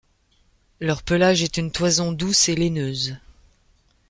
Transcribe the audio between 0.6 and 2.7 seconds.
Leur pelage est une toison douce et